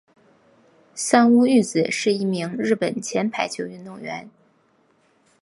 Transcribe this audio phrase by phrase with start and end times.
[0.95, 4.27] 三屋裕子是一名日本前排球运动员。